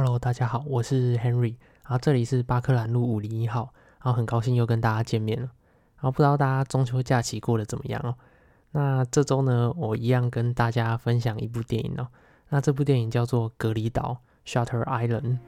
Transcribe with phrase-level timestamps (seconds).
[0.00, 5.50] Hello，大家好，我是 Henry，然后这里是巴克兰路五零一号，然后很高兴又跟大家见面了。
[5.96, 8.14] 然后不知道大家中秋假期过得怎么样哦？
[8.70, 12.06] 那这周呢，我一样跟大家分享一部电影哦。
[12.50, 15.20] 那这部电影叫做《隔离岛》（Shutter Island）。《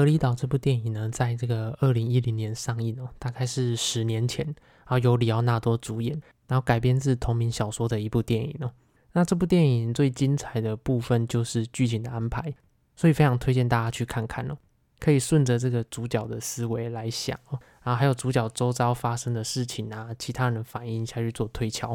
[0.00, 6.18] 隔离岛》这部电影呢，在这个二零一零年上映哦，大概是十年前，然后由里奥纳多主演，
[6.48, 8.72] 然后改编自同名小说的一部电影哦。
[9.12, 12.54] 那这部电影最精彩的部分就是剧情的安排，
[12.96, 14.56] 所以非常推荐大家去看看哦。
[14.98, 21.90] 可以顺着这个主角的思维来想哦，然后还有主角周遭发生的事情啊，其他人的反应下去做推敲，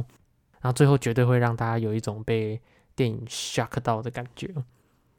[0.62, 2.62] 然后最后绝对会让大家有一种被
[2.96, 4.54] 电影 shock 到的感觉。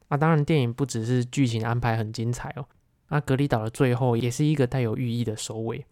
[0.07, 2.65] 啊，当然，电影不只是剧情安排很精彩哦。
[3.09, 5.85] 那隔离岛的最后也是一个带有寓意的收尾。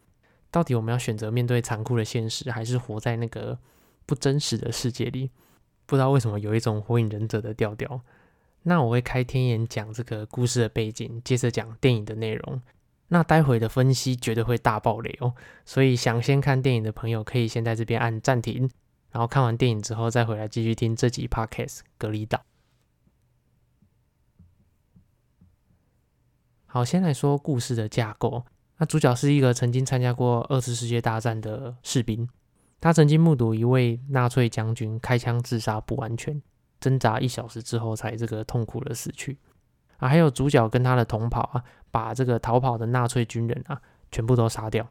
[0.52, 3.58] 到底我们要选择面对残酷的现实，还是活在那个
[4.06, 5.30] 不真实的世界里？
[5.86, 8.02] 不知道为什么有一种火影忍者的调调。
[8.64, 12.62] 那我会开天眼讲这个故事的背景，接着讲电影的内容。
[13.10, 15.34] 那待会的分析绝对会大爆雷哦。
[15.66, 18.70] 所以想先看电影的朋友，可以先在这边按暂停，
[19.12, 22.42] 然后看完电影之后再回来继续听这集 podcast 隔离岛。
[26.76, 28.44] 好，先来说故事的架构。
[28.80, 32.28] 那主角是一个曾经参加过二次世界大战的士兵，
[32.82, 36.42] 他曾经目睹一位纳粹将军开枪自杀不完全，
[36.82, 39.38] 挣扎一小时之后才这个痛苦的死去。
[40.00, 43.82] 啊，还有主角跟他的同袍啊，把这个逃跑的纳粹军人啊
[44.12, 44.86] 全部都杀掉。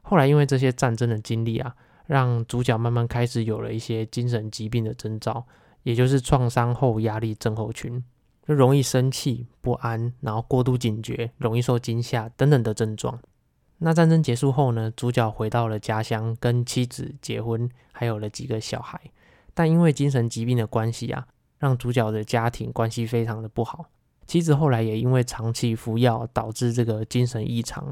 [0.00, 5.46] 后来因为这些战争的经历啊，让主角慢慢开始有了一些精神疾病的征兆，
[5.82, 8.02] 也就是创伤后压力症候群。
[8.48, 13.20] 就容易生气、不安，然后过度警觉，容易受惊吓等等的症状。
[13.76, 14.90] 那战争结束后呢？
[14.96, 18.98] 主角回到了家乡，跟妻子结婚，还有了几个小孩。
[19.52, 21.26] 但因为精神疾病的关系啊，
[21.58, 23.90] 让主角的家庭关系非常的不好。
[24.26, 27.84] 妻子后来也因为长期服药，导致这个精神异常。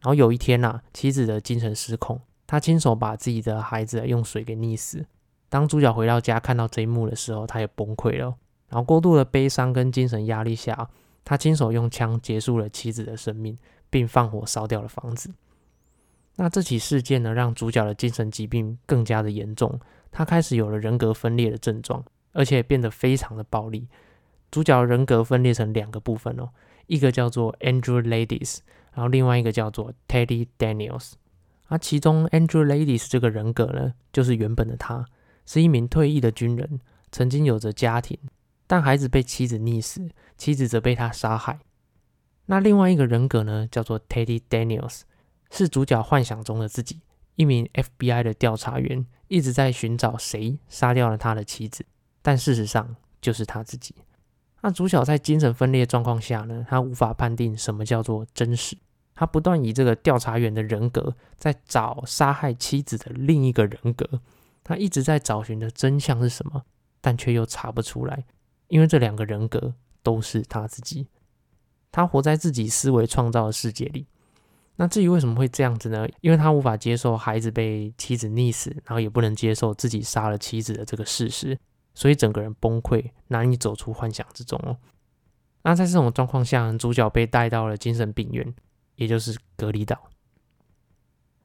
[0.00, 5.06] 然后有一天呐，妻子的精神失控，他亲手把自己的孩子用水给溺死。
[5.48, 8.34] 当主角回到家看到这一幕的时候，他也崩溃了。
[8.70, 10.88] 然后过度的悲伤跟精神压力下，
[11.24, 13.58] 他亲手用枪结束了妻子的生命，
[13.90, 15.34] 并放火烧掉了房子。
[16.36, 19.78] 那这起事件呢，让主角的精神疾病更加的严重，
[20.10, 23.88] 他开始有了人格分裂的症状，而且变得非常的暴力。
[24.50, 26.48] 主角人格分裂成两个部分哦，
[26.86, 28.58] 一个叫做 Andrew Ladies，
[28.94, 31.12] 然后另外一个叫做 Teddy Daniels。
[31.66, 35.04] 而其中 Andrew Ladies 这个人格呢，就是原本的他，
[35.44, 36.80] 是一名退役的军人，
[37.12, 38.18] 曾经有着家庭。
[38.70, 40.08] 但孩子被妻子溺死，
[40.38, 41.58] 妻子则被他杀害。
[42.46, 45.00] 那另外一个人格呢，叫做 Teddy Daniels，
[45.50, 47.00] 是主角幻想中的自己，
[47.34, 51.84] 一名 FBI 的调查员，一直在寻找谁杀掉了他的妻子，
[52.22, 53.92] 但事实上就是他自己。
[54.60, 58.76] 那主角在精神分裂状况下呢，他无法判定什么叫做真实，
[59.16, 64.20] 他不断以这个调查员的人格在找杀害妻子的另一个人格，
[64.62, 66.62] 他一直在找寻的真相是什么，
[67.00, 68.24] 但却又查不出来。
[68.70, 71.08] 因为这两个人格都是他自己，
[71.92, 74.06] 他活在自己思维创造的世界里。
[74.76, 76.08] 那至于为什么会这样子呢？
[76.20, 81.58] 因为他无法接受孩子被妻子溺死，然后也不能接受自己杀了妻子的这个事实，
[81.94, 84.78] 所以整个人崩溃，难以走出幻想之中哦。
[85.62, 88.54] 那在这种状况下，主角被带到了精神病院，
[88.94, 90.08] 也就是隔离岛。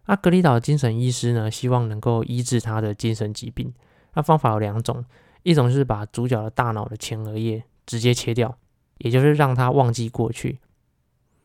[0.06, 3.74] 那隔离岛的精神医师呢，希望能够医治他的精神疾病。
[4.14, 5.04] 那方法有两种。
[5.46, 8.58] 一种是把主角的大脑的前额叶直接切掉，
[8.98, 10.60] 也就是让他忘记过去。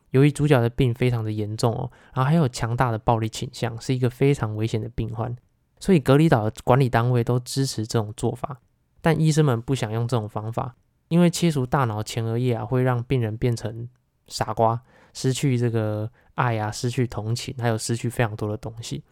[0.09, 5.37] 由于主角的病非常的严重哦，然后还有强大的暴力倾向，是一个非常危险的病患，
[5.79, 8.59] 所以隔离岛的管理单位都支持这种做法。
[9.01, 10.75] 但医生们不想用这种方法，
[11.09, 13.87] 因为切除大脑前额叶啊，会让病人变成
[14.25, 14.81] 傻瓜，
[15.13, 19.03] 失去这个爱啊，失去同情，还有失去非常多的东西。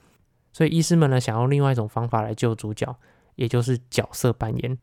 [0.52, 2.98] 所以医师们呢，想用另外一种方法来救主角。
[3.40, 4.78] 也就是角色扮演，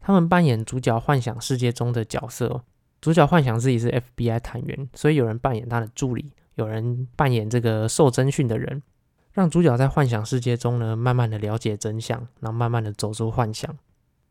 [0.00, 2.64] 他们扮演主角幻想世界中的角色。
[3.00, 8.82] 主角幻想自己是 FBI 探员，所以有人扮演他的助理，有人扮演这个受侦讯的人，
[9.30, 13.78] 让主角在幻想世界中呢，慢慢的了解真相，然后慢慢的走出幻想，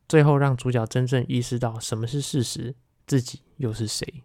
[0.09, 2.75] 最后让主角真正意识到什么是事实，
[3.07, 4.23] 自己又是谁。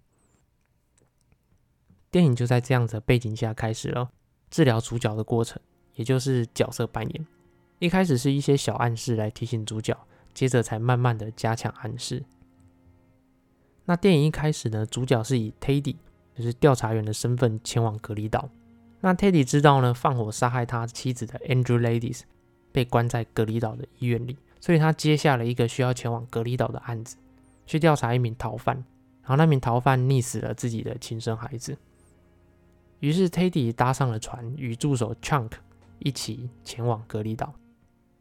[2.11, 4.11] 电影就在这样子的背景下开始了
[4.51, 5.63] 治疗主角的过程，
[5.95, 7.27] 也就是角色扮演。
[7.79, 9.97] 一开始是一些小暗示来提醒主角，
[10.35, 12.25] 接着才慢慢的加强暗示。
[13.85, 15.97] 那电影一开始呢，主角是以 Teddy，
[16.35, 18.49] 就是调查员的身份前往隔离岛。
[19.01, 22.23] 那 Teddy 知道呢，放火杀害他妻子的 Andrew Ladies
[22.73, 27.17] 被关在隔离岛的医院里，所以他接下了一个需要前往隔离岛的案子，
[27.65, 28.85] 去调查一名逃犯。
[29.23, 31.77] 然后那名逃犯溺死了自己的亲生孩子。
[33.01, 35.53] 于是 Teddy 搭上了船，与助手 Chunk
[35.99, 37.55] 一起前往隔离岛。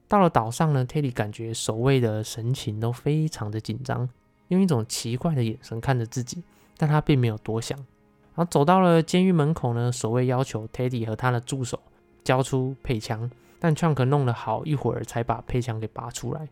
[0.07, 4.07] 到了岛上呢，Teddy 感觉守卫的神情都非常的紧张，
[4.48, 6.42] 用一种奇怪的眼神看着自己，
[6.77, 7.77] 但他并没有多想。
[7.77, 11.80] 然后走到了监狱门口呢，守卫要求 Teddy 和他的助手
[12.24, 16.48] 交出配枪，但 Chunk 弄了好一会儿才把配枪给拔出来。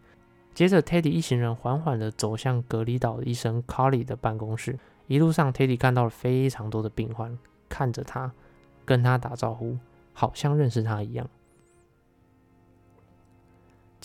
[0.54, 4.78] 接着，Teddy 一行人缓缓地走向隔离岛的医生 Carly 的办公室。
[5.07, 7.38] 一路上，Teddy 看到了非常多的病患，
[7.69, 8.31] 看着他，
[8.84, 9.78] 跟他打招呼，
[10.13, 11.30] 好像认识他一样。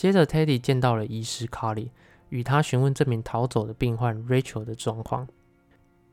[0.01, 1.91] 接着，Teddy 见到了医师 Carly，
[2.29, 5.27] 与他询问这名逃走的病患 Rachel 的状况。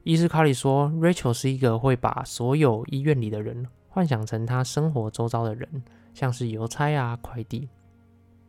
[0.03, 5.83] 医师 Carly 说，Rachel 是一个会把所有医院里的人幻想成他生活周遭的人，
[6.13, 7.67] 像是邮差啊、快递。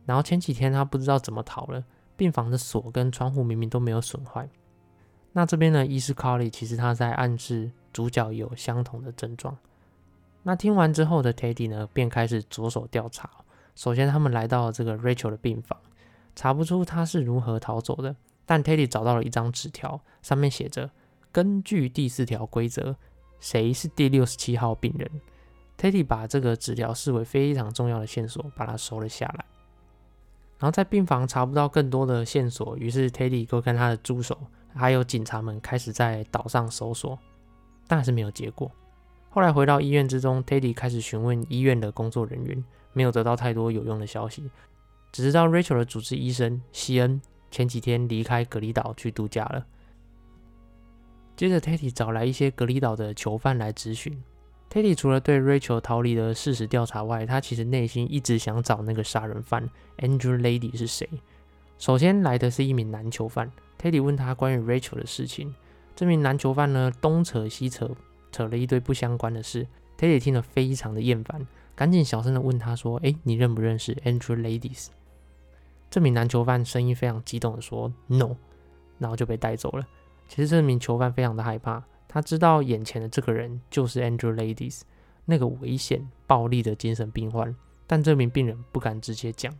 [0.04, 1.82] 然后前几天他不知道怎么逃了，
[2.18, 4.46] 病房的锁跟窗户明明都没有损坏。
[5.32, 9.56] 那这边呢，医师 Carly 其实他在暗示主角有相同的症状。
[10.42, 13.30] 那听完之后的 Teddy 呢，便开始着手调查。
[13.74, 15.78] 首先，他们来到这个 Rachel 的病房，
[16.34, 18.14] 查不出他是如何逃走的。
[18.44, 20.90] 但 Teddy 找到了一张纸条，上面写着
[21.30, 22.96] ：“根据第四条规则，
[23.38, 25.08] 谁是第六十七号病人
[25.78, 29.44] ？”Teddy 把这个纸条视为非常重要的线索，把它收了下来。
[30.58, 34.36] 然后在病房查不到更多的线索，于是 Teddy 就跟他的助手。
[34.74, 37.18] 还有警察们开始在岛上搜索，
[37.88, 38.70] 但是没有结果。
[39.30, 44.50] 后来回到医院之中，Teddy 开始询问医院的工作人员，没有得到太多有用的消息，
[45.12, 47.20] 只知道 Rachel 的主治医生西恩
[47.50, 49.66] 前几天离开格里岛去度假了。
[51.36, 54.22] 接着，Teddy 找来一些格里岛的囚犯来咨询。
[54.70, 61.08] Teddy 除了对 Rachel 逃离的事实调查外，他其实内心一直想找那个杀人犯 Andrew Lady 是谁。
[61.78, 63.50] 首先来的是一名男囚犯。
[63.80, 65.54] Teddy 问他关于 Rachel 的事情，
[65.96, 67.90] 这名男囚犯呢东扯西扯，
[68.30, 69.66] 扯了一堆不相关的事。
[69.98, 71.46] Teddy 听了非常的厌烦，
[71.80, 74.88] 赶紧小声的问他说：“哎，你认不认识 Andrew Ladies？”
[75.88, 78.36] 这名男囚犯声音非常激动的说：“No。”
[79.00, 79.88] 然后就被带走了。
[80.28, 84.82] 其实这名囚犯非常的害怕，他知道眼前的这个人就是 Andrew Ladies，
[85.24, 87.56] 那个危险暴力的精神病患，
[87.86, 89.50] 但这名病人不敢直接讲。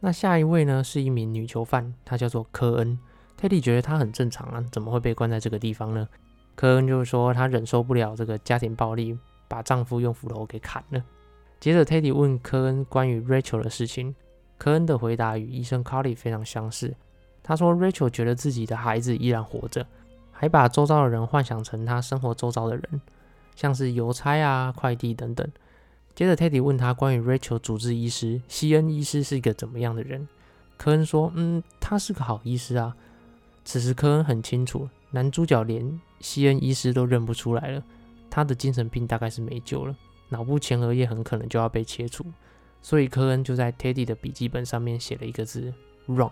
[0.00, 2.98] 那下一位呢，是一名女囚犯，她叫做科恩。
[3.38, 6.08] Teddy 觉得她很正常啊，怎么会被关在这个地方呢？
[6.54, 9.18] 科恩就是说她忍受不了这个家庭暴力，
[9.52, 11.04] 把丈夫用斧头给砍了。
[11.60, 14.14] 接着 Teddy 问科恩关于 Rachel 的事情，
[14.56, 16.94] 科恩的回答与医生 Carly 非常相似。
[17.42, 19.86] 他说 Rachel 觉得自己的孩子依然活着，
[20.30, 23.02] 还把周遭的人幻想成他生活周遭的人，
[23.54, 25.46] 像是邮差啊、快递等等。
[26.14, 30.26] 接着，Teddy 问他关于 Rachel 主治医师西恩医师是一个怎么样的人。
[30.78, 32.96] 科恩说：“嗯，他是个好医师啊。”
[33.64, 37.82] 此时，科恩很清楚，男主角连西恩医师都认不出来了，
[38.34, 39.94] 他的精神病大概是没救了，
[40.30, 42.24] 脑部前额叶很可能就要被切除。
[42.80, 45.70] 所以，科恩就在 Teddy 的笔记本上面写了一个字
[46.06, 46.30] “run”，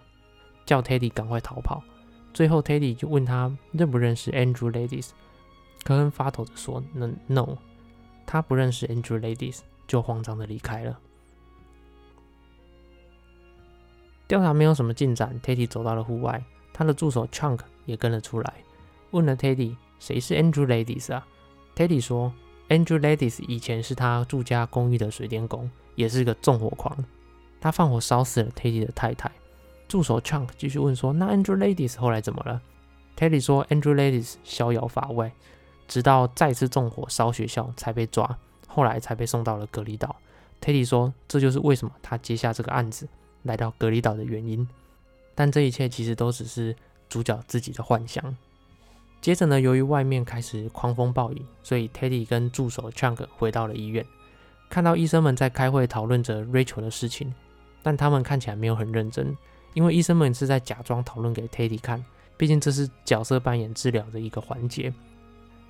[0.64, 1.85] 叫 Teddy 赶快逃跑。
[2.33, 5.11] 最后，Teddy 就问他认不认识 Andrew Ladies。
[5.85, 6.83] 科恩发抖着说
[7.26, 7.59] ：“No，
[8.25, 10.99] 他不认识 Andrew Ladies。”就慌张的离开了。
[14.26, 16.42] 调查没有什么进展，Teddy 走到了户外，
[16.73, 18.54] 他的助手 Chunk 也跟了出来，
[19.11, 21.26] 问了 Teddy 谁是 Andrew Ladies 啊
[21.80, 22.30] ？Teddy 说
[22.68, 26.94] Andrew Ladies 以前是他住家公寓的水电工，也是个纵火狂，
[27.58, 29.32] 他放火烧死了 Teddy 的太太。
[29.88, 32.60] 助手 Chunk 继续问说，那 Andrew Ladies 后来怎么了
[33.16, 35.32] ？Teddy 说 Andrew Ladies 逍遥法外，
[35.88, 38.38] 直到再次纵火烧学校才被抓。
[38.68, 40.14] 后来才被送到了隔离岛。
[40.60, 43.08] Teddy 说：“这就是为什么他接下这个案子
[43.44, 44.68] 来到隔离岛的原因。”
[45.34, 46.76] 但这一切其实都只是
[47.08, 48.37] 主角自己的幻想。
[49.20, 54.04] 接着呢，由于外面开始狂风暴雨，所以 Teddy 跟助手 Chunk 回到了医院，
[54.70, 57.32] 看到医生们在开会讨论着 Rachel 的事情，
[57.82, 59.36] 但他们看起来没有很认真，
[59.74, 62.02] 因为医生们是在假装讨论给 Teddy 看，
[62.38, 64.90] 毕竟这是角色扮演治疗的一个环节。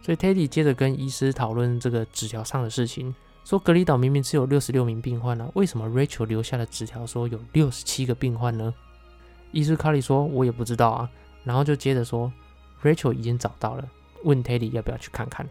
[0.01, 3.13] 所以 Teddy 接着跟医师讨论这个纸条上的事情，
[3.45, 8.73] 说隔离岛明明只有六十六名病患呢，为什么 Rachel 留下的纸条说有六十七个病患呢？
[9.51, 11.11] 医师卡里说：“我也不知道啊。”
[11.43, 12.33] 然后就接着说
[12.83, 13.89] ：“Rachel 已经找到了，
[14.25, 15.49] 问 Teddy 要不要去看看。”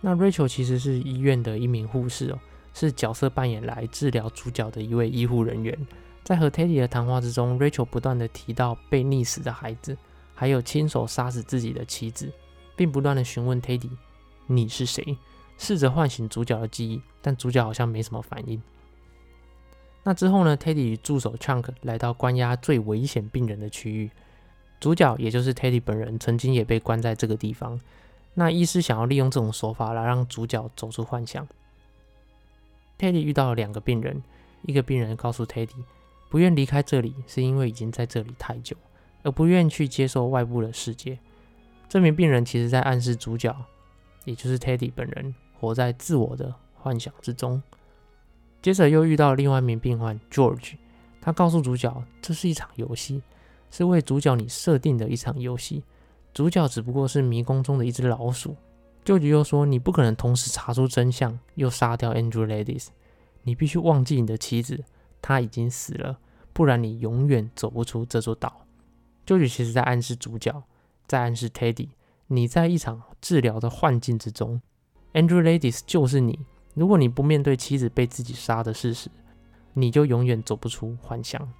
[0.00, 2.38] 那 Rachel 其实是医院的一名护士哦，
[2.72, 5.76] 是角色扮演来治疗主角的一位医护人员。
[6.22, 9.96] 在和 Teddy 的谈话之中，Rachel 不断的提到被溺死的孩子。
[10.34, 12.32] 还有亲手杀死自己的妻子，
[12.76, 13.90] 并不断的询问 Teddy
[14.46, 15.18] 你是谁，
[15.56, 18.62] 试着唤醒主角的记忆，但主角好像没什么反应。
[20.08, 24.10] 那之后呢？Teddy 与助手 Chunk 来到关押最危险病人的区域，
[24.80, 27.78] 主角也就是 Teddy 本人曾经也被关在这个地方。
[28.32, 31.46] 那医师想要利用这种手法来让主角走出幻想。
[32.98, 34.22] Teddy 遇到了两个病人，
[34.62, 35.84] 一个病人告诉 Teddy，
[36.30, 38.74] 不愿离开这里是因为已经在这里太久，
[39.24, 41.18] 而不愿去接受外部的世界。
[41.86, 43.54] 这名病人其实在暗示主角，
[44.24, 47.62] 也就是 Teddy 本人，活在自我的幻想之中。
[48.60, 50.74] 接着又遇到另外一名病患 George，
[51.20, 53.22] 他告诉主角，这是一场游戏，
[53.70, 55.84] 是为主角你设定的一场游戏。
[56.34, 58.56] 主角只不过是迷宫中的一只老鼠。
[59.04, 62.88] George 又说，你不可能同时查出真相，又杀掉 Andrew Ladies，
[63.42, 64.84] 你必须忘记你的妻子，
[65.22, 66.18] 她已经死了，
[66.52, 68.66] 不然你永远走不出这座岛。
[69.26, 70.62] George 其实在暗示主角，
[71.06, 71.88] 在暗示 Teddy，
[72.26, 74.60] 你在一场治疗的幻境之中
[75.14, 76.40] ，Andrew Ladies 就是你。
[76.78, 79.10] 如果你不面对妻子被自己杀的事实，
[79.72, 81.52] 你就永远走不出幻想。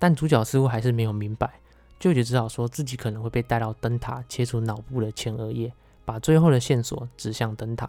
[0.00, 1.60] 但主角似乎还是没有明白，
[2.00, 5.72] 舅舅只好说自己可能会被带到灯塔，切除脑部的前额叶，
[6.04, 7.88] 把最后的线索指向灯塔。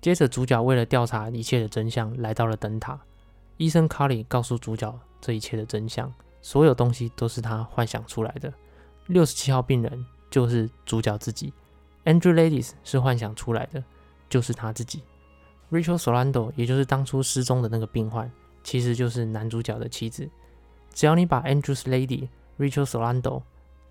[0.00, 3.00] 接着，主角为了调查一切的真相，来到了灯塔。
[3.56, 8.54] 医生卡里告诉主角这一切的真相，所有东西都是他幻想出来的。
[9.06, 11.52] 六十七号病人就是主角自己。
[12.08, 13.84] Andrew Ladies 是幻想出来的，
[14.30, 15.02] 就是他自己。
[15.70, 18.32] Rachel Solando 也就是当初失踪的那个病患，
[18.64, 20.26] 其实就是男主角的妻子。
[20.94, 22.26] 只要你把 Andrew's Lady、
[22.58, 23.42] Rachel Solando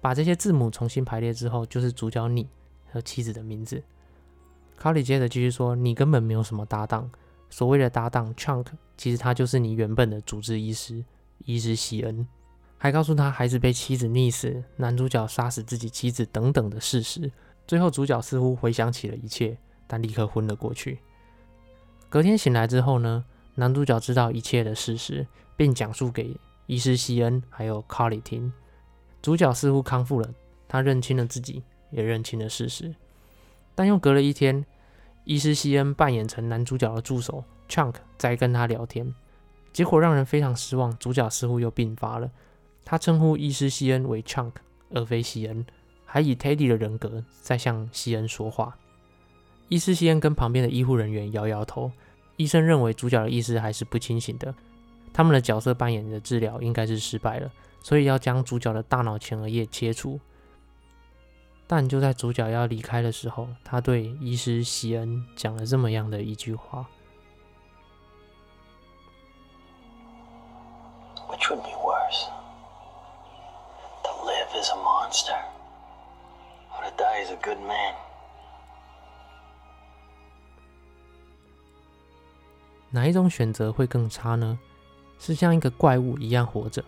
[0.02, 2.50] 把这些字母重新排列之后，就是主角你
[2.92, 3.84] 和妻子的名字。
[4.76, 7.08] 卡里接着继续说：“你根本没有什么搭档，
[7.52, 8.66] 所谓的搭档 Chunk，
[8.98, 11.06] 其实他就是你原本的主治医师
[11.46, 12.28] 医师西恩。”
[12.80, 17.32] 还告诉他孩子被妻子溺死、男主角杀死自己妻子等等的事实。
[17.68, 21.00] 最后，主角似乎回想起了一切，但立刻昏了过去。
[22.08, 26.34] 隔天醒来之后呢，男主角知道一切的事实，并讲述给
[26.66, 28.52] 医师西恩还有卡里听。
[29.22, 30.34] 主角似乎康复了，
[30.70, 32.96] 他认清了自己，也认清了事实。
[33.76, 34.66] 但又隔了一天，
[35.26, 39.14] 医师西恩扮演成男主角的助手 Chunk 在跟他聊天，
[39.74, 40.98] 结果让人非常失望。
[40.98, 42.32] 主角似乎又病发了，
[42.86, 44.54] 他称呼医师西恩为 Chunk，
[44.92, 45.66] 而非西恩。
[46.08, 48.76] 还以 Teddy 的人格在向西恩说话。
[49.68, 51.92] 医师西恩跟旁边的医护人员摇摇头。
[52.38, 54.54] 医生认为主角的意识还是不清醒的，
[55.12, 60.20] 他们的角色扮演的治疗应该是失败了，所以要将主角的大脑前额叶切除。
[61.66, 66.88] 但就在主角要离开的时候，他对医师西恩讲了这么样的一句话
[71.28, 72.30] ：“Which would be worse,
[74.04, 75.57] to live as a monster?”
[76.98, 77.94] Die is a good man。
[82.90, 84.58] 哪一种选择会更差呢？
[85.20, 86.84] 是像一个怪物一样活着，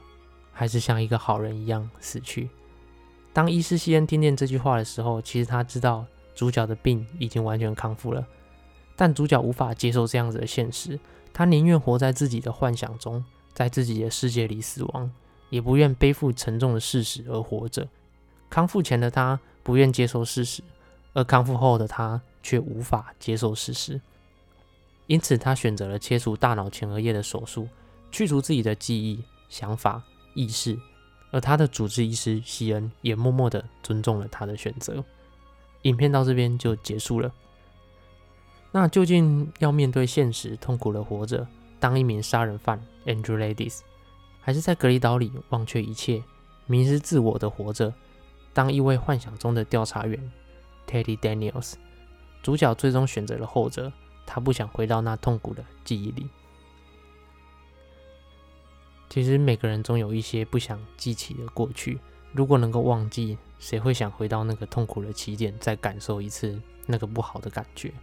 [0.52, 2.50] 还是像一个好人一样死去？
[3.32, 8.26] 当伊斯西恩听见这句话的时候，其实他知道主角的病已经完全康复了，
[8.96, 11.00] 但主角无法接受这样子的现实，
[11.32, 13.24] 他宁愿活在自己的幻想中，
[13.54, 15.12] 在自己的世界里死亡，
[15.50, 17.88] 也不愿背负沉重的事实而活着。
[18.50, 19.40] 康复前的他。
[19.62, 20.64] 不愿接受事实，
[21.14, 24.02] 而康复后的他却无法接受事实，
[25.06, 27.68] 因此他选择了切除大脑前额叶的手术，
[28.10, 30.02] 去除自己的记忆、想法、
[30.34, 30.80] 意识。
[31.30, 35.04] 而他的主治医师西恩也默默的尊重了他的选择。
[35.84, 37.32] 影片到这边就结束了。
[38.72, 41.46] 那究竟要面对现实，痛苦的活着，
[41.80, 43.82] 当一名杀人犯 Andrew Ladies，
[44.42, 46.24] 还是在隔离岛里忘却一切，
[46.66, 47.94] 迷失自我的活着？
[48.60, 50.32] 当一位幻想中的调查员
[50.86, 51.76] ，Teddy Daniels，
[52.44, 53.90] 主角最终选择了后者。
[54.26, 56.28] 他不想回到那痛苦的记忆里。
[59.10, 62.02] 其实每个人总有一些不想记起的过去。
[62.34, 67.94] 如果能够忘记，谁会想回到那个痛苦的起点，再感受一次那个不好的感觉？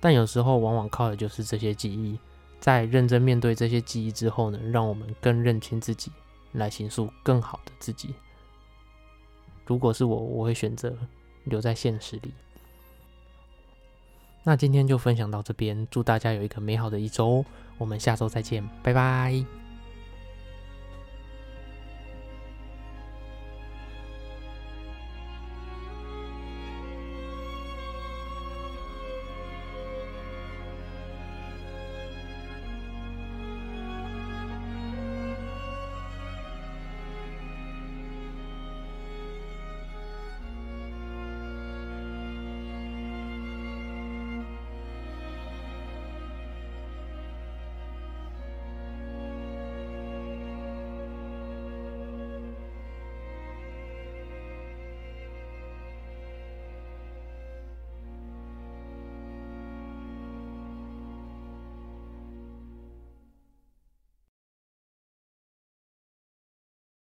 [0.00, 2.18] 但有时候，往往靠的就是这些记忆。
[2.58, 6.10] 在认真面对这些记忆之后呢，让我们更认清自己，
[6.52, 8.14] 来形塑更好的自己。
[9.72, 10.94] 如果是我，我会选择
[11.44, 12.30] 留在现实里。
[14.44, 17.42] 那今天就分享到这边，祝大家有一个美好的一周，
[17.78, 19.61] 我们下周再见，拜拜。